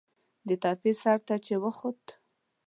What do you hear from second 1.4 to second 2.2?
چې وخوت.